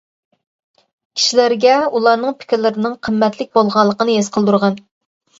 [1.17, 4.81] كىشىلەرگە ئۇلارنىڭ پىكىرلىرىنىڭ قىممەتلىك بولغانلىقىنى ھېس قىلدۇرغىن.